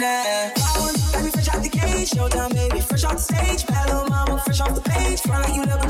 now. 0.00 0.52
I 0.56 0.80
want, 0.80 0.96
got 1.12 1.24
me 1.24 1.30
fresh 1.30 1.48
out 1.48 1.62
the 1.62 1.68
cage, 1.68 2.08
showdown, 2.08 2.52
baby, 2.52 2.80
fresh 2.80 3.04
off 3.04 3.16
the 3.16 3.34
stage, 3.34 3.66
battle 3.66 4.08
mama, 4.08 4.40
fresh 4.40 4.60
off 4.60 4.74
the 4.74 4.80
page, 4.80 5.20
front 5.20 5.44
like 5.44 5.54
you 5.54 5.66
never 5.66 5.89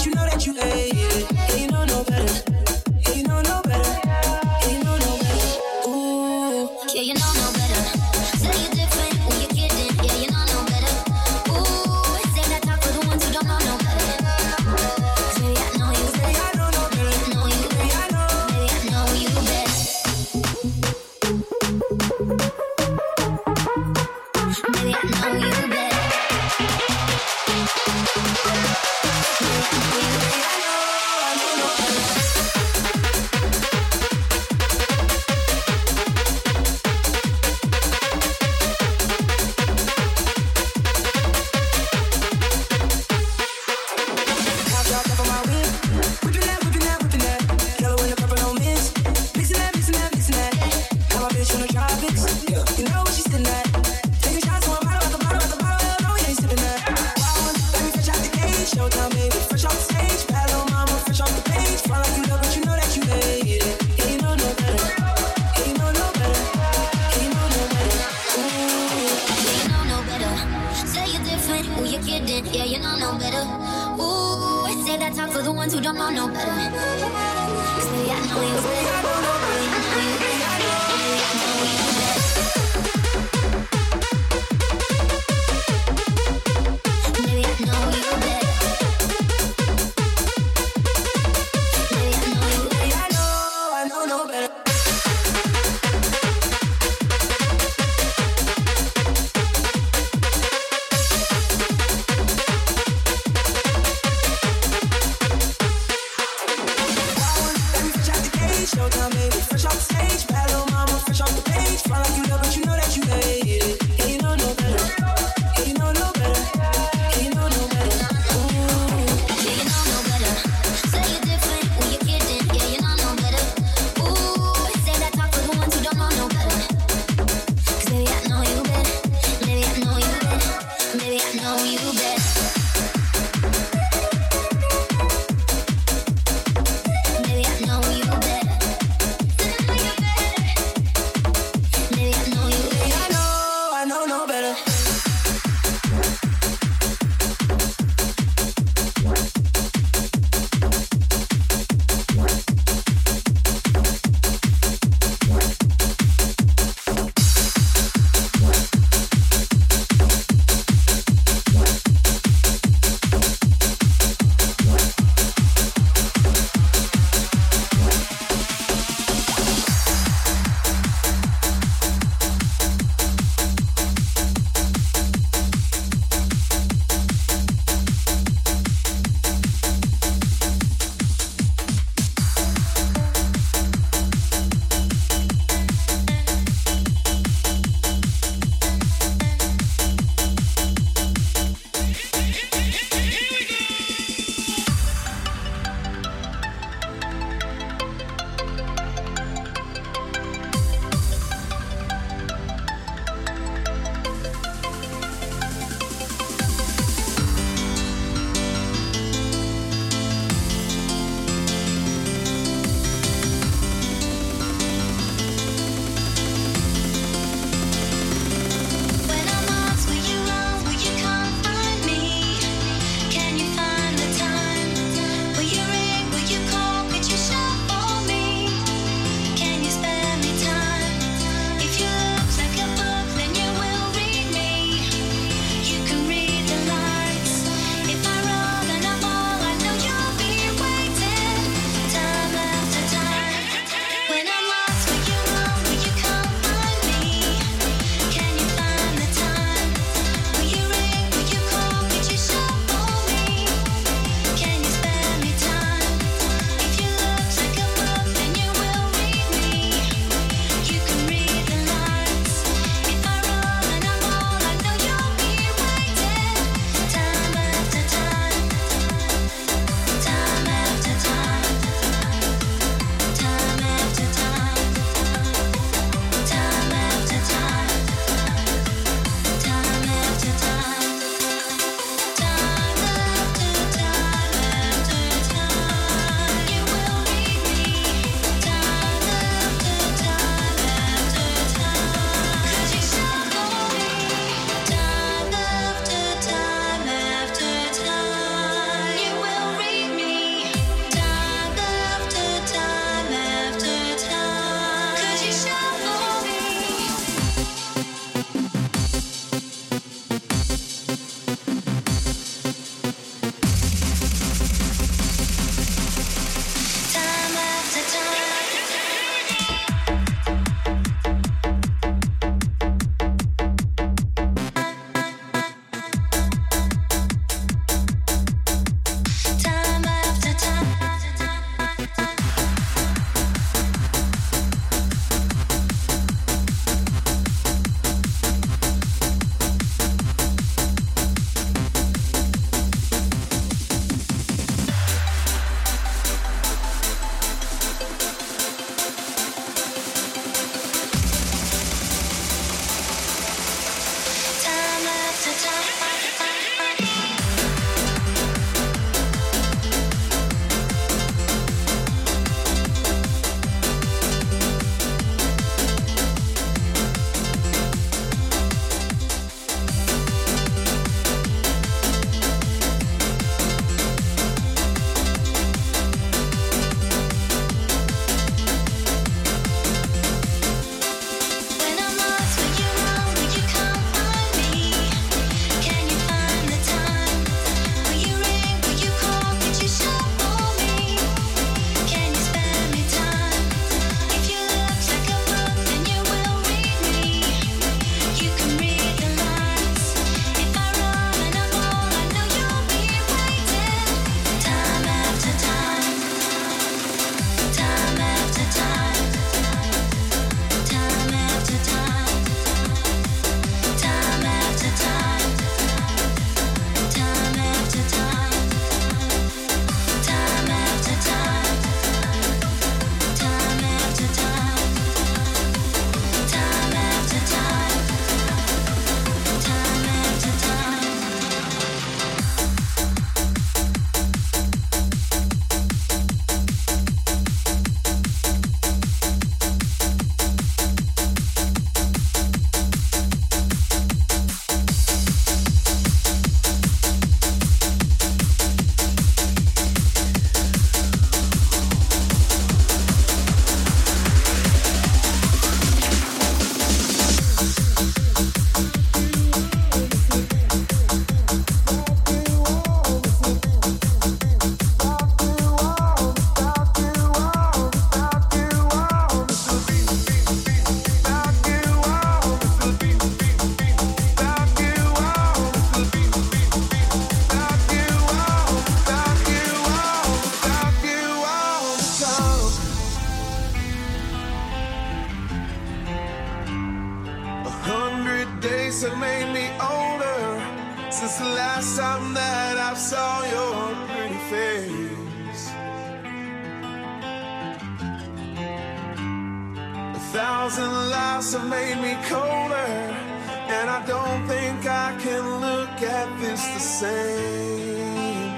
same. 506.61 508.35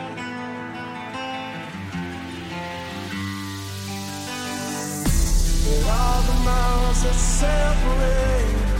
For 5.64 5.90
all 5.90 6.22
the 6.22 6.38
miles 6.44 7.02
that 7.02 7.14
separate, 7.14 8.78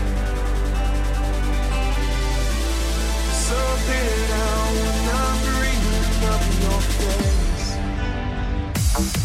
something 3.27 4.31
I'm 4.47 4.77
not 5.11 5.37
breathe 5.47 6.25
of 6.35 6.43
your 6.63 6.81
face. 6.99 7.77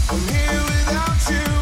I'm 0.10 0.22
here 0.34 0.64
without 0.64 1.32
you. 1.32 1.57